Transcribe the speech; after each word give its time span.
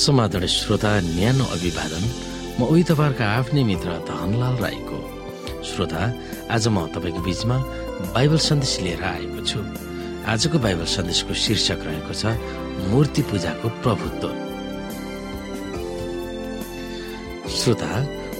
समाधान 0.00 0.46
श्रोता 0.46 0.90
न्यानो 1.04 1.44
अभिवादन। 1.44 2.04
म 2.58 2.64
उही 2.64 2.82
तपाईँहरूका 2.88 3.26
आफ्नै 3.38 3.62
मित्र 3.64 3.88
धनलाल 4.08 4.56
राईको। 4.56 4.98
श्रोता 5.60 6.02
आज 6.50 6.68
म 6.68 6.86
तपाईँको 6.94 7.20
बिचमा 7.20 7.56
बाइबल 8.14 8.38
सन्देश 8.40 8.72
लिएर 8.80 9.02
आएको 9.04 9.40
छु। 9.44 9.60
आजको 10.24 10.58
बाइबल 10.58 10.86
सन्देशको 10.96 11.34
शीर्षक 11.34 11.80
रहेको 11.84 12.14
छ 12.16 12.24
मूर्ति 12.90 13.22
पूजाको 13.28 13.68
प्रभुत्व। 13.84 14.28
श्रोता 17.50 17.90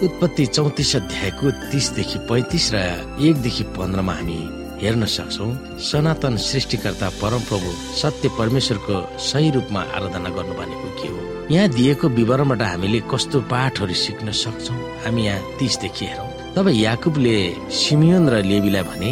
उत्पत्ति 0.05 0.47
चौतिस 0.47 0.95
अध्यायको 0.97 1.51
तिसदेखि 1.71 2.19
पैतिस 2.29 2.67
र 2.75 2.77
एकदेखि 3.21 3.65
पन्ध्रमा 3.77 4.15
हामी 4.15 4.39
हेर्न 4.81 5.05
सक्छौ 5.05 5.49
सनातन 5.89 6.37
सृष्टिकर्ता 6.41 7.09
परमप्रभु 7.21 7.71
सत्य 8.01 8.29
परमेश्वरको 8.39 8.97
सही 9.21 9.51
रूपमा 9.51 9.81
आराधना 9.97 10.31
गर्नु 10.37 10.55
भनेको 10.57 10.89
के 11.03 11.09
हो? 11.09 11.30
यहाँ 11.51 11.69
दिएको 11.69 12.09
विवरणबाट 12.15 12.63
हामीले 12.63 13.01
कस्तो 13.11 13.39
पाठहरू 13.51 13.95
सिक्न 13.95 14.31
सक्छौ 14.31 14.75
हामी 15.03 15.23
यहाँ 15.27 15.59
तिसदेखि 15.59 16.05
हेरौँ। 16.07 16.55
तब 16.55 16.67
याकुबले 16.71 17.35
सिमियोन 17.75 18.29
र 18.31 18.35
लेबीलाई 18.47 18.83
भने 18.87 19.11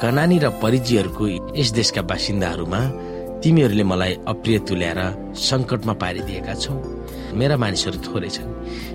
कनानी 0.00 0.38
र 0.40 0.48
परिजीहरूको 0.64 1.24
यस 1.60 1.70
देशका 1.76 2.02
बासिन्दाहरूमा 2.08 2.80
तिमीहरूले 3.44 3.84
मलाई 3.84 4.12
अप्रिय 4.32 4.58
तुल्याएर 4.64 5.00
सङ्कटमा 5.36 5.94
पारिदिएका 6.00 6.54
छौ। 6.56 6.72
मेरा 7.36 7.56
मानिसहरू 7.60 7.98
थोरै 8.00 8.30
छन्। 8.32 8.48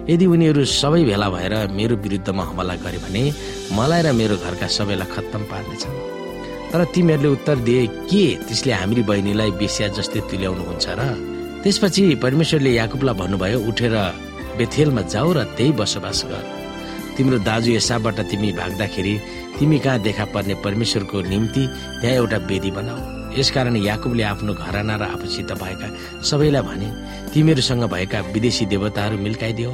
यदि 0.10 0.26
उनीहरू 0.26 0.66
सबै 0.66 1.06
भेला 1.06 1.30
भएर 1.30 1.54
मेरो 1.78 1.96
विरुद्धमा 2.04 2.44
हमला 2.50 2.76
गरे 2.82 3.00
भने 3.06 3.24
मलाई 3.78 4.02
र 4.02 4.08
मेरो 4.18 4.36
घरका 4.42 4.68
सबैलाई 4.78 5.12
खत्तम 5.14 5.42
पार्नेछन्। 5.52 5.98
तर 6.74 6.82
तिमीहरूले 6.94 7.30
उत्तर 7.38 7.58
दिए 7.68 7.86
के? 8.10 8.26
त्यसले 8.50 8.74
हाम्री 8.82 9.02
बहिनीलाई 9.10 9.52
बेसिया 9.62 9.88
जस्तै 9.98 10.20
तुल्याउनुहुन्छ 10.30 10.88
र 10.98 11.02
त्यसपछि 11.64 12.04
परमेश्वरले 12.24 12.72
याकुबलाई 12.72 13.16
भन्नुभयो 13.20 13.60
उठेर 13.70 13.96
बेथेलमा 14.58 15.02
जाऊ 15.12 15.30
र 15.36 15.44
त्यही 15.58 15.72
बसोबास 15.76 16.20
गर। 16.32 16.44
तिम्रो 17.16 17.38
दाजु 17.44 17.72
यसाबाट 17.76 18.20
तिमी 18.32 18.50
भाग्दाखेरि 18.56 19.14
तिमी 19.60 19.78
कहाँ 19.84 20.00
देखा 20.00 20.26
पर्ने 20.34 20.56
परमेश्वरको 20.64 21.18
निम्ति 21.28 21.64
त्यहाँ 22.00 22.16
एउटा 22.16 22.38
वेदी 22.48 22.72
बनाऊ। 22.72 23.00
यसकारण 23.40 23.76
याकुबले 23.76 24.24
आफ्नो 24.24 24.54
घराना 24.56 24.96
र 24.96 25.04
आफूसित 25.20 25.52
भएका 25.60 25.88
सबैलाई 26.24 26.64
भने 26.64 26.88
तिमीहरूसँग 27.34 27.84
भएका 27.92 28.20
विदेशी 28.34 28.66
देवताहरू 28.72 29.18
मिल्काइदियो 29.20 29.72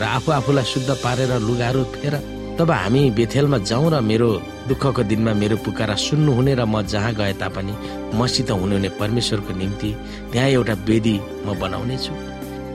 र 0.00 0.02
आफू 0.16 0.30
आफूलाई 0.32 0.64
शुद्ध 0.72 0.90
पारेर 1.00 1.32
लुगाहरू 1.48 1.82
फेर 1.96 2.14
तब 2.58 2.70
हामी 2.70 3.02
बेथेलमा 3.16 3.58
जाउँ 3.58 3.90
र 3.90 4.00
मेरो 4.00 4.30
दुःखको 4.68 5.02
दिनमा 5.10 5.32
मेरो 5.34 5.56
पुकारा 5.64 5.94
सुन्नुहुने 5.96 6.54
र 6.54 6.64
म 6.64 6.82
जहाँ 6.84 7.12
गए 7.14 7.32
तापनि 7.40 7.72
मसित 8.14 8.50
हुनुहुने 8.52 8.88
परमेश्वरको 9.00 9.52
निम्ति 9.56 9.90
त्यहाँ 10.32 10.48
एउटा 10.48 10.74
वेदी 10.88 11.16
म 11.46 11.58
बनाउने 11.60 11.96
छु। 11.96 12.12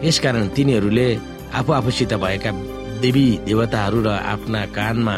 यसकारण 0.04 0.48
तिनीहरूले 0.56 1.08
आफू 1.54 1.72
आफूसित 1.74 2.14
भएका 2.24 2.52
देवी 3.02 3.28
देवताहरू 3.46 4.00
र 4.02 4.10
आफ्ना 4.34 4.66
कानमा 4.78 5.16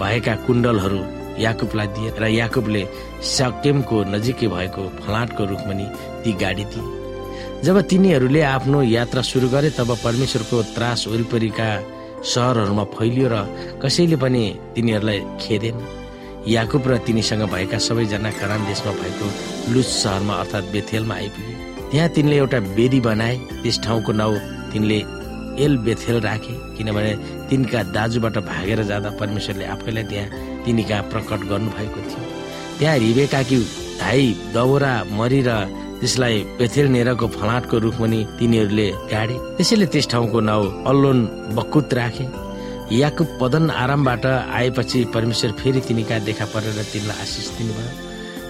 भएका 0.00 0.34
कुण्डलहरू 0.46 1.00
याकुबलाई 1.42 1.86
दिए 1.96 2.10
र 2.20 2.24
याकुबले 2.40 2.82
सकेमको 3.36 3.96
नजिकै 4.12 4.48
भएको 4.54 4.82
फलाटको 5.00 5.42
रुखमनी 5.50 5.86
ती 6.22 6.32
गाडी 6.42 6.64
दिए। 6.72 6.92
जब 7.64 7.80
तिनीहरूले 7.90 8.40
आफ्नो 8.54 8.82
यात्रा 8.82 9.22
सुरु 9.24 9.48
गरे 9.48 9.70
तब 9.78 9.90
परमेश्वरको 10.04 10.62
त्रास 10.76 11.00
वरिपरिका 11.08 11.68
सहरहरूमा 12.24 12.84
फैलियो 12.94 13.28
र 13.32 13.36
कसैले 13.82 14.16
पनि 14.16 14.42
तिनीहरूलाई 14.74 15.20
खेदेन। 15.40 15.76
याकुब 16.48 16.82
र 16.88 16.96
तिनीसँग 17.06 17.42
भएका 17.52 17.78
सबैजना 17.78 18.30
करान 18.40 18.60
देशमा 18.66 18.92
भएको 19.00 19.26
लुज 19.72 19.84
सहरमा 19.84 20.34
अर्थात् 20.42 20.72
बेथेलमा 20.72 21.14
आइपुगे। 21.14 21.54
त्यहाँ 21.90 22.08
तिनले 22.16 22.36
एउटा 22.36 22.58
बेदी 22.76 23.00
बनाए 23.00 23.36
त्यस 23.62 23.76
ठाउँको 23.84 24.12
नाउँ 24.12 24.36
तिनले 24.72 24.98
एल 25.64 25.76
बेथेल 25.86 26.20
राखे 26.20 26.54
किनभने 26.76 27.12
तिनका 27.48 27.82
दाजुबाट 27.96 28.36
भागेर 28.50 28.82
जाँदा 28.90 29.10
परमेश्वरले 29.20 29.64
आफैलाई 29.74 30.04
त्यहाँ 30.10 30.28
तिनी 30.64 30.82
कहाँ 30.84 31.02
प्रकट 31.12 31.40
गर्नुभएको 31.50 32.00
थियो। 32.08 32.22
त्यहाँ 32.78 32.96
रिबेकाकी 32.98 33.58
धाई 34.00 34.26
दौरा 34.54 34.92
मरी 35.12 35.40
र 35.46 35.50
त्यसलाई 36.00 36.36
बेथेल 36.58 36.86
नेरको 36.94 37.26
फलाटको 37.36 37.76
रुखमनि 37.84 38.20
तिनीहरूले 38.38 38.88
गाडे। 39.12 39.36
त्यसैले 39.56 39.86
त्यस 39.92 40.06
ठाउँको 40.12 40.38
नाउँ 40.40 40.64
अल्लोन 40.90 41.18
बकुत 41.56 41.94
राखे। 41.94 42.26
याकुब 42.92 43.28
पदन 43.40 43.70
आरामबाट 43.72 44.24
आएपछि 44.26 44.98
परमेश्वर 45.14 45.50
फेरि 45.60 45.80
तिनी 45.88 46.02
कहाँ 46.04 46.20
देखा 46.28 46.44
परेर 46.52 46.78
तिनलाई 46.92 47.16
आशिष 47.22 47.48
दिनुभयो। 47.56 47.92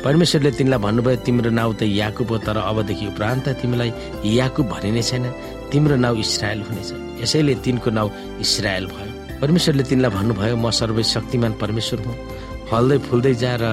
परमेश्वरले 0.05 0.51
तिमीलाई 0.59 0.81
भन्नुभयो 0.85 1.17
तिम्रो 1.25 1.51
नाउँ 1.51 1.75
त 1.81 1.83
याकुब 1.87 2.29
हो 2.31 2.39
तर 2.45 2.57
अबदेखि 2.61 3.07
उपरान्त 3.15 3.49
तिमीलाई 3.63 3.91
याकुब 4.37 4.67
भनिने 4.69 5.03
छैन। 5.03 5.25
तिम्रो 5.73 5.97
नाउँ 5.97 6.19
इसरायल 6.19 6.61
हुनेछ। 6.67 6.91
यसैले 7.23 7.55
तिनको 7.65 7.91
नाउँ 7.91 8.11
इसरायल 8.45 8.87
भयो। 8.93 9.11
परमेश्वरले 9.41 9.83
तिनलाई 9.91 10.11
भन्नुभयो 10.11 10.57
म 10.57 10.71
सर्वशक्तिमान 10.71 11.53
परमेश्वर 11.63 11.99
हुँ। 12.05 12.17
फल्दै 12.69 12.99
फुल्दै 13.07 13.35
जा 13.35 13.53
र 13.61 13.65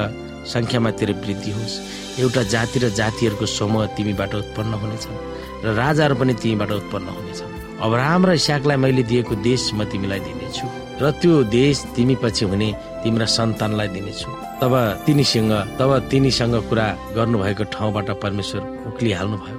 सङ्ख्यामा 0.47 0.89
तेरो 0.99 1.13
वृद्धि 1.23 1.51
होस्। 1.51 1.75
एउटा 2.21 2.41
जाति 2.53 2.77
र 2.79 2.89
जातिहरूको 2.99 3.45
समूह 3.45 3.85
तिमीबाट 3.95 4.31
उत्पन्न 4.35 4.73
हुनेछन् 4.81 5.17
र 5.63 5.67
राजाहरू 5.81 6.15
पनि 6.15 6.33
तिमीबाट 6.41 6.71
उत्पन्न 6.81 7.07
हुनेछन् 7.17 7.51
अब्राहम 7.85 8.25
र 8.25 8.31
इसाकलाई 8.41 8.77
मैले 8.77 9.03
दिएको 9.09 9.35
देश 9.41 9.73
म 9.73 9.85
तिमीलाई 9.91 10.19
दिनेछु 10.27 10.65
र 11.01 11.11
त्यो 11.21 11.33
देश 11.49 11.77
तिमी 11.95 12.15
पछि 12.21 12.45
हुने 12.45 12.69
तिम्रा 13.01 13.25
सन्तानलाई 13.25 13.87
दिनेछु। 13.95 14.29
तब 14.61 14.73
तिनीसँग 15.05 15.53
तब 15.79 15.91
तिनीसँग 16.11 16.55
कुरा 16.69 16.87
गर्नुभएको 17.17 17.63
ठाउँबाट 17.73 18.09
परमेश्वर 18.21 18.61
उक्लिहाल्नु 18.89 19.37
भयो 19.43 19.57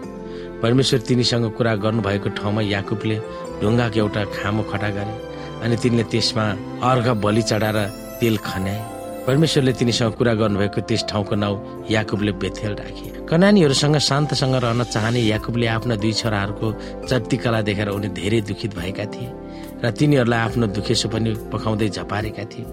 परमेश्वर 0.63 0.99
तिनीसँग 1.09 1.47
कुरा 1.59 1.73
गर्नुभएको 1.83 2.29
ठाउँमा 2.39 2.63
याकुबले 2.75 3.17
ढुङ्गाको 3.61 3.99
एउटा 3.99 4.23
खामो 4.37 4.63
खडा 4.71 4.89
गरे 4.97 5.15
अनि 5.65 5.77
तिनले 5.83 6.05
त्यसमा 6.13 6.45
अर्घ 6.91 7.07
बलि 7.25 7.43
चढाएर 7.51 7.79
तेल 8.21 8.37
खन्याए। 8.47 8.92
परमेश्वरले 9.23 9.73
तिनीसँग 9.79 10.13
कुरा 10.19 10.33
गर्नुभएको 10.35 10.81
त्यस 10.83 11.05
ठाउँको 11.07 11.35
नाउँ 11.39 11.87
याकुबले 11.91 12.33
बेथेल 12.43 12.75
राखे। 12.75 13.09
कनानीहरूसँग 13.31 13.97
शान्तसँग 14.03 14.55
रहन 14.59 14.83
चाहने 14.85 15.21
याकुबले 15.23 15.67
आफ्ना 15.67 15.95
दुई 16.03 16.13
छोराहरूको 16.13 16.67
चर्तिकला 17.07 17.61
देखेर 17.63 17.89
उनी 17.89 18.09
धेरै 18.19 18.41
दुखित 18.51 18.75
भएका 18.75 19.05
थिए 19.15 19.31
र 19.79 19.91
तिनीहरूलाई 19.95 20.41
आफ्नो 20.43 20.67
दुखेसो 20.75 21.09
पनि 21.09 21.31
पकाउँदै 21.55 21.89
झपारेका 21.89 22.45
थिए। 22.51 22.67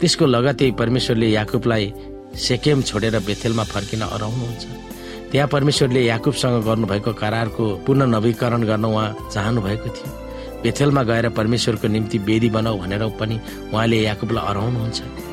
त्यसको 0.00 0.24
लगतै 0.26 0.70
परमेश्वरले 0.80 1.28
याकुबलाई 1.28 1.84
सेकेम 2.40 2.82
छोडेर 2.88 3.18
बेथेलमा 3.28 3.64
फर्किन 3.68 4.00
अराउनुहुन्छ। 4.08 4.64
त्यहाँ 5.28 5.48
परमेश्वरले 5.48 6.00
याकुबसँग 6.08 6.64
गर्नुभएको 6.64 7.12
करारको 7.20 7.64
पुनः 7.84 8.06
नवीकरण 8.16 8.62
गर्न 8.64 8.84
उहाँ 8.84 9.28
चाहनु 9.28 9.60
भएको 9.60 9.88
थियो। 9.92 10.10
बेथेलमा 10.64 11.02
गएर 11.04 11.28
परमेश्वरको 11.36 11.88
निम्ति 11.88 12.18
वेदी 12.28 12.48
बनाऊ 12.48 12.78
भनेर 12.80 13.04
पनि 13.20 13.36
उहाँले 13.72 14.00
याकुबलाई 14.08 14.44
अराउनुहुन्छ। 14.50 15.30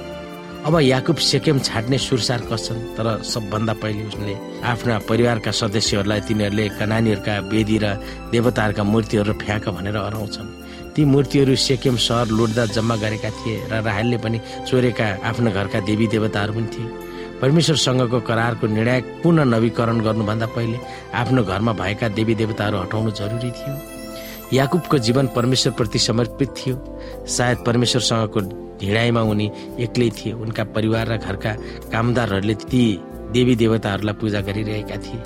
अब 0.59 0.75
याकुब 0.81 1.15
सेकेम 1.15 1.59
छाड्ने 1.59 1.97
सुरसार 1.97 2.41
गर्छन् 2.49 2.79
तर 2.95 3.07
सबभन्दा 3.23 3.73
पहिले 3.79 4.03
उसले 4.07 4.35
आफ्ना 4.67 4.97
परिवारका 5.09 5.51
सदस्यहरूलाई 5.51 6.21
तिनीहरूले 6.27 6.65
कनानीहरूका 6.75 7.35
वेदी 7.47 7.77
र 7.79 7.85
देवताहरूका 8.31 8.83
मूर्तिहरू 8.83 9.33
फ्याँक 9.39 9.69
भनेर 9.71 9.95
अराउँछन् 9.97 10.49
ती 10.93 11.05
मूर्तिहरू 11.05 11.55
सेकेम 11.55 11.95
सहर 11.95 12.27
लुट्दा 12.37 12.65
जम्मा 12.75 12.95
गरेका 12.99 13.29
थिए 13.39 13.55
र 13.71 13.81
राहेलले 13.87 14.17
पनि 14.19 14.39
चोरेका 14.67 15.07
आफ्ना 15.23 15.49
घरका 15.51 15.79
देवी 15.87 16.07
देवताहरू 16.07 16.53
पनि 16.53 16.67
थिए। 16.75 16.87
परमेश्वरसँगको 17.39 18.19
करारको 18.27 18.67
निर्णायक 18.67 19.05
पुनः 19.23 19.43
नवीकरण 19.55 19.99
गर्नुभन्दा 20.03 20.47
पहिले 20.55 20.77
आफ्नो 21.15 21.43
घरमा 21.43 21.73
भएका 21.79 22.07
देवी 22.19 22.35
देवताहरू 22.35 22.77
हटाउनु 22.83 23.11
जरुरी 23.15 23.51
थियो। 23.55 23.98
याकुबको 24.53 24.97
जीवन 24.97 25.27
परमेश्वरप्रति 25.35 25.99
समर्पित 25.99 26.49
थियो। 26.57 26.75
सायद 27.27 27.57
परमेश्वरसँगको 27.65 28.39
ढिँडाइमा 28.79 29.21
उनी 29.21 29.51
एक्लै 29.79 30.09
थिए। 30.09 30.33
उनका 30.33 30.63
परिवार 30.75 31.07
र 31.07 31.17
घरका 31.17 31.51
कामदारहरूले 31.91 32.53
ती 32.65 32.81
देवी 33.31 33.55
देवताहरूलाई 33.55 34.15
पूजा 34.21 34.41
गरिरहेका 34.41 34.97
थिए। 34.97 35.21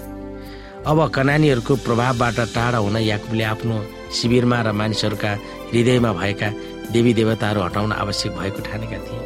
अब 0.84 1.00
कनानीहरूको 1.16 1.76
प्रभावबाट 1.88 2.40
टाढा 2.56 2.78
हुन 2.78 2.98
याकुबले 2.98 3.44
आफ्नो 3.44 3.76
शिविरमा 4.12 4.62
र 4.62 4.72
मानिसहरूका 4.72 5.32
हृदयमा 5.72 6.12
भएका 6.14 6.50
देवी 6.92 7.14
देवताहरू 7.14 7.62
हटाउन 7.62 7.92
आवश्यक 7.94 8.32
भएको 8.38 8.62
ठानेका 8.68 8.98
थिए। 9.08 9.22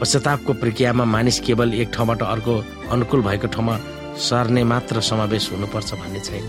पश्चातापको 0.00 0.52
प्रक्रियामा 0.52 1.04
मानिस 1.04 1.40
केवल 1.40 1.74
एक 1.74 1.88
ठाउँबाट 1.94 2.22
अर्को 2.22 2.54
अनुकूल 2.92 3.20
भएको 3.22 3.46
ठाउँमा 3.48 3.76
सर्ने 4.14 4.62
मात्र 4.64 5.00
समावेश 5.00 5.50
हुनुपर्छ 5.52 5.90
भन्ने 5.94 6.20
छैन। 6.20 6.46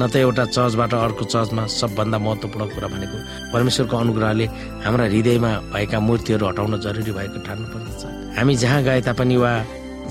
न 0.00 0.06
त 0.12 0.16
एउटा 0.16 0.44
चर्चबाट 0.52 0.92
अर्को 0.94 1.24
चर्चमा 1.24 1.66
सबभन्दा 1.66 2.18
महत्त्वपूर्ण 2.18 2.66
कुरा 2.74 2.88
भनेको 2.92 3.16
परमेश्वरको 3.52 3.96
अनुग्रहले 3.96 4.46
हाम्रा 4.84 5.04
हृदयमा 5.08 5.50
भएका 5.72 5.98
मूर्तिहरू 6.00 6.46
हटाउन 6.46 6.80
जरुरी 6.84 7.12
भएको 7.16 7.38
ठान्नु 7.46 7.66
पर्दछ 7.72 8.02
हामी 8.36 8.54
जहाँ 8.62 8.82
गए 8.82 9.00
तापनि 9.08 9.36
वा 9.36 9.52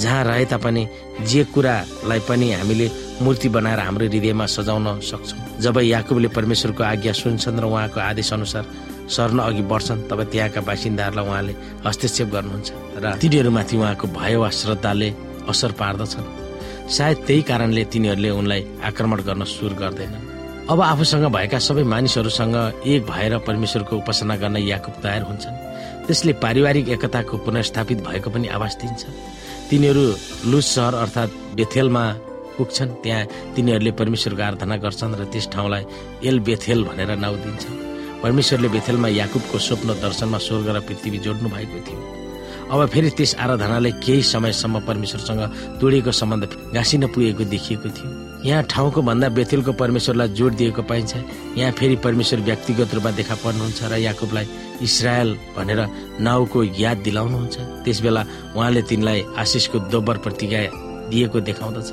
जहाँ 0.02 0.24
रहे 0.26 0.46
तापनि 0.52 0.88
जे 1.30 1.44
कुरालाई 1.54 2.20
पनि 2.28 2.52
हामीले 2.52 2.88
मूर्ति 3.22 3.50
बनाएर 3.50 3.80
हाम्रो 3.80 4.06
हृदयमा 4.10 4.46
सजाउन 4.46 5.00
सक्छौँ। 5.00 5.62
जब 5.62 5.78
याकुबले 5.80 6.28
परमेश्वरको 6.36 6.84
आज्ञा 6.84 7.14
सुन्छन् 7.14 7.60
र 7.62 7.66
उहाँको 7.66 8.00
आदेश 8.02 8.34
अनुसार 8.34 8.66
सर्न 9.08 9.40
अघि 9.40 9.62
बढ्छन् 9.72 10.10
तब 10.10 10.24
त्यहाँका 10.34 10.62
बासिन्दाहरूलाई 10.68 11.26
उहाँले 11.30 11.54
हस्तक्षेप 11.86 12.28
गर्नुहुन्छ 12.34 12.70
र 12.98 13.16
तिनीहरूमाथि 13.22 13.78
उहाँको 13.78 14.06
भय 14.18 14.36
वा 14.36 14.50
श्रद्धाले 14.50 15.10
असर 15.48 15.72
पार्दछन्। 15.80 16.45
सायद 16.86 17.18
त्यही 17.28 17.42
कारणले 17.42 17.84
तिनीहरूले 17.94 18.30
उनलाई 18.30 18.62
आक्रमण 18.86 19.20
गर्न 19.28 19.44
सुरु 19.44 19.76
गर्दैनन् 19.76 20.34
अब 20.70 20.82
आफूसँग 20.82 21.26
भएका 21.34 21.60
सबै 21.60 21.84
मानिसहरूसँग 21.84 22.56
एक 22.86 23.02
भएर 23.06 23.38
परमेश्वरको 23.48 23.96
उपासना 23.98 24.36
गर्न 24.38 24.58
याकुब 24.58 24.94
तयार 25.04 25.22
हुन्छन्। 25.30 25.58
त्यसले 26.06 26.34
पारिवारिक 26.42 26.90
एकताको 26.90 27.38
पुनर्स्थापित 27.46 27.98
भएको 28.02 28.30
पनि 28.30 28.48
आवाज 28.48 28.74
दिन्छ। 28.82 29.02
तिनीहरू 29.70 30.06
लुज 30.50 30.66
सहर 30.66 30.94
अर्थात् 30.94 31.38
बेथेलमा 31.58 32.04
पुग्छन्। 32.58 32.98
त्यहाँ 33.04 33.54
तिनीहरूले 33.56 33.92
परमेश्वरको 33.92 34.42
आराधना 34.42 34.76
गर्छन् 34.78 35.18
र 35.20 35.26
त्यस 35.30 35.50
ठाउँलाई 35.54 35.84
एल 36.26 36.40
बेथेल 36.46 36.84
भनेर 36.86 37.18
नाउँ 37.18 37.38
दिन्छन्। 37.46 38.22
परमेश्वरले 38.24 38.70
बेथेलमा 38.70 39.08
याकुबको 39.22 39.58
स्वप्न 39.58 39.90
दर्शनमा 40.02 40.38
स्वर्ग 40.38 40.68
र 40.76 40.80
पृथ्वी 40.82 41.18
जोड्नु 41.26 41.50
भएको 41.50 41.78
थियो। 41.86 42.25
अब 42.66 42.86
फेरि 42.90 43.10
त्यस 43.18 43.36
आराधनाले 43.38 43.92
केही 44.02 44.22
समयसम्म 44.26 44.80
परमेश्वरसँग 44.90 45.42
तोडिएको 45.80 46.12
सम्बन्ध 46.12 46.74
गाँसिन 46.74 47.06
पुगेको 47.14 47.44
देखिएको 47.54 47.90
थियो। 47.94 48.10
यहाँ 48.46 48.64
ठाउँको 48.70 49.02
भन्दा 49.02 49.30
बेथेलको 49.38 49.74
परमेश्वरलाई 49.74 50.28
जोड 50.34 50.54
दिएको 50.58 50.82
पाइन्छ। 50.82 51.14
यहाँ 51.58 51.72
फेरि 51.78 51.96
परमेश्वर 52.02 52.40
व्यक्तिगत 52.42 52.94
रूपमा 52.94 53.12
देखा 53.22 53.36
पर्नुहुन्छ 53.46 53.84
र 53.86 53.94
याकुबलाई 54.02 54.46
इसरायल 54.82 55.30
भनेर 55.58 55.80
नाउँको 56.26 56.64
याद 56.82 56.98
दिलाउनुहुन्छ। 57.06 57.56
त्यस 57.86 58.02
बेला 58.02 58.22
उहाँले 58.58 58.82
तिनलाई 58.90 59.24
आशिषको 59.38 59.78
दोब्बर 59.94 60.18
प्रतिज्ञा 60.26 60.60
दिएको 61.14 61.40
देखाउँदछ। 61.46 61.90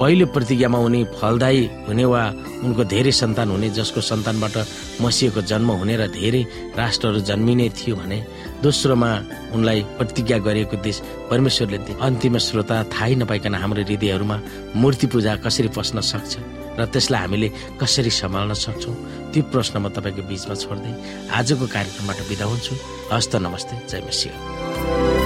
पहिलो 0.00 0.26
प्रतिज्ञामा 0.30 0.78
उनी 0.78 1.04
फलदायी 1.20 1.62
हुने 1.86 2.04
वा 2.04 2.22
उनको 2.64 2.82
धेरै 2.84 3.12
सन्तान 3.12 3.48
हुने 3.50 3.68
जसको 3.76 4.00
सन्तानबाट 4.00 4.56
मसिएको 5.02 5.40
जन्म 5.42 5.68
हुने 5.80 5.96
र 5.96 6.06
धेरै 6.16 6.42
राष्ट्रहरू 6.78 7.20
जन्मिने 7.28 7.68
थियो 7.76 7.96
भने 7.96 8.18
दोस्रोमा 8.62 9.10
उनलाई 9.54 9.80
प्रतिज्ञा 9.98 10.38
गरेको 10.38 10.76
देश 10.82 10.96
परमेश्वरले 11.30 11.78
अन्तिम 12.02 12.38
श्रोता 12.38 12.76
थाहै 12.94 13.14
नपाइकन 13.22 13.54
हाम्रो 13.54 13.82
हृदयहरूमा 13.82 14.36
मूर्ति 14.76 15.06
पूजा 15.06 15.36
कसरी 15.46 15.68
पस्न 15.68 16.00
सक्छ? 16.02 16.32
र 16.78 16.84
त्यसलाई 16.86 17.20
हामीले 17.22 17.48
कसरी 17.80 18.10
सम्हाल्न 18.10 18.54
सक्छौँ? 18.54 18.94
त्यो 19.32 19.42
प्रश्न 19.52 19.74
म 19.78 19.88
तपाईँको 19.94 20.22
बिचमा 20.30 20.54
छोड्दै 20.54 20.92
आजको 21.30 21.66
कार्यक्रमबाट 21.74 22.18
बिदा 22.28 22.44
हुन्छु। 22.50 22.74
हस्त 23.12 23.36
नमस्ते। 23.36 23.74
जय 23.90 24.00
मसिंह। 24.06 25.17